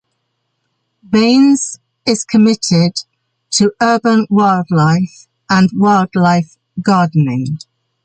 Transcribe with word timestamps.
Baines 1.07 1.77
is 2.07 2.23
committed 2.23 2.93
to 3.51 3.71
urban 3.79 4.25
wildlife 4.31 5.27
and 5.47 5.69
wildlife 5.75 6.57
gardening. 6.81 7.59